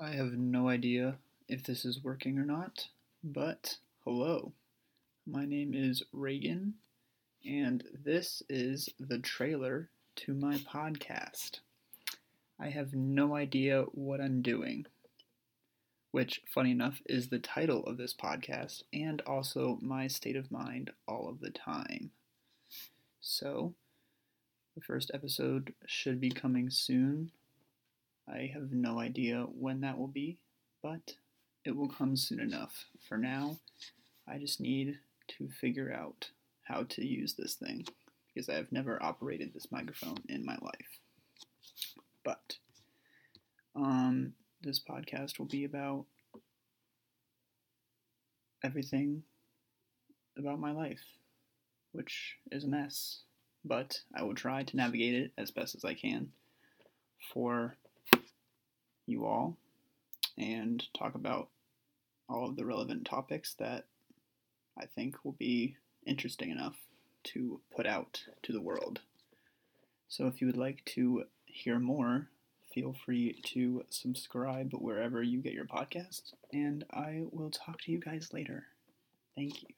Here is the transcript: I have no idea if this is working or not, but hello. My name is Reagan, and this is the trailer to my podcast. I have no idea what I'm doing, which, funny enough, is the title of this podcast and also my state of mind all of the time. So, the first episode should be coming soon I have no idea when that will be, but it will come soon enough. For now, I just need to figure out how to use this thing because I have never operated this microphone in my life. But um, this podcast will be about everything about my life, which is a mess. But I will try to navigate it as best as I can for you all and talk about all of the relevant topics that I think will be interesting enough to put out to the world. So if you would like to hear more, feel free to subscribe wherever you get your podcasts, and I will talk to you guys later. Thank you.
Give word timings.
I 0.00 0.10
have 0.10 0.32
no 0.32 0.68
idea 0.68 1.18
if 1.48 1.62
this 1.62 1.84
is 1.84 2.02
working 2.02 2.38
or 2.38 2.44
not, 2.44 2.88
but 3.22 3.78
hello. 4.04 4.52
My 5.24 5.44
name 5.44 5.72
is 5.72 6.02
Reagan, 6.12 6.74
and 7.44 7.84
this 8.04 8.42
is 8.48 8.88
the 8.98 9.20
trailer 9.20 9.88
to 10.16 10.34
my 10.34 10.56
podcast. 10.56 11.60
I 12.58 12.70
have 12.70 12.92
no 12.92 13.36
idea 13.36 13.82
what 13.92 14.20
I'm 14.20 14.42
doing, 14.42 14.86
which, 16.10 16.42
funny 16.48 16.72
enough, 16.72 17.00
is 17.06 17.28
the 17.28 17.38
title 17.38 17.84
of 17.84 17.96
this 17.96 18.14
podcast 18.14 18.82
and 18.92 19.20
also 19.22 19.78
my 19.80 20.08
state 20.08 20.36
of 20.36 20.50
mind 20.50 20.90
all 21.06 21.28
of 21.28 21.40
the 21.40 21.50
time. 21.50 22.10
So, 23.20 23.74
the 24.74 24.80
first 24.80 25.12
episode 25.14 25.72
should 25.86 26.20
be 26.20 26.30
coming 26.30 26.68
soon 26.68 27.30
I 28.34 28.50
have 28.52 28.72
no 28.72 28.98
idea 28.98 29.46
when 29.58 29.80
that 29.82 29.96
will 29.96 30.08
be, 30.08 30.40
but 30.82 31.14
it 31.64 31.76
will 31.76 31.88
come 31.88 32.16
soon 32.16 32.40
enough. 32.40 32.86
For 33.08 33.16
now, 33.16 33.58
I 34.26 34.38
just 34.38 34.60
need 34.60 34.98
to 35.38 35.48
figure 35.48 35.92
out 35.92 36.30
how 36.64 36.82
to 36.84 37.06
use 37.06 37.34
this 37.34 37.54
thing 37.54 37.86
because 38.26 38.48
I 38.48 38.54
have 38.54 38.72
never 38.72 39.00
operated 39.00 39.54
this 39.54 39.70
microphone 39.70 40.18
in 40.28 40.44
my 40.44 40.56
life. 40.60 40.98
But 42.24 42.56
um, 43.76 44.32
this 44.62 44.80
podcast 44.80 45.38
will 45.38 45.46
be 45.46 45.64
about 45.64 46.06
everything 48.64 49.22
about 50.36 50.58
my 50.58 50.72
life, 50.72 51.02
which 51.92 52.38
is 52.50 52.64
a 52.64 52.68
mess. 52.68 53.20
But 53.64 54.00
I 54.14 54.24
will 54.24 54.34
try 54.34 54.64
to 54.64 54.76
navigate 54.76 55.14
it 55.14 55.32
as 55.38 55.52
best 55.52 55.76
as 55.76 55.84
I 55.84 55.94
can 55.94 56.32
for 57.32 57.76
you 59.06 59.26
all 59.26 59.56
and 60.36 60.84
talk 60.96 61.14
about 61.14 61.48
all 62.28 62.48
of 62.48 62.56
the 62.56 62.64
relevant 62.64 63.04
topics 63.04 63.54
that 63.54 63.84
I 64.78 64.86
think 64.86 65.24
will 65.24 65.32
be 65.32 65.76
interesting 66.06 66.50
enough 66.50 66.76
to 67.24 67.60
put 67.74 67.86
out 67.86 68.22
to 68.42 68.52
the 68.52 68.60
world. 68.60 69.00
So 70.08 70.26
if 70.26 70.40
you 70.40 70.46
would 70.46 70.56
like 70.56 70.84
to 70.86 71.24
hear 71.46 71.78
more, 71.78 72.28
feel 72.72 72.94
free 73.04 73.40
to 73.44 73.84
subscribe 73.90 74.72
wherever 74.72 75.22
you 75.22 75.40
get 75.40 75.52
your 75.52 75.64
podcasts, 75.64 76.32
and 76.52 76.84
I 76.90 77.22
will 77.30 77.50
talk 77.50 77.80
to 77.82 77.92
you 77.92 78.00
guys 78.00 78.30
later. 78.32 78.64
Thank 79.36 79.62
you. 79.62 79.68